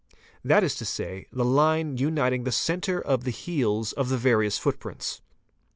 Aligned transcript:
That 0.43 0.63
is 0.63 0.73
to 0.77 0.85
say, 0.85 1.27
the 1.31 1.45
line 1.45 1.95
uniting 1.97 2.43
the 2.43 2.51
centre 2.51 2.99
of 2.99 3.23
the 3.23 3.29
heels 3.29 3.93
of 3.93 4.09
the 4.09 4.17
various 4.17 4.57
footprints. 4.57 5.21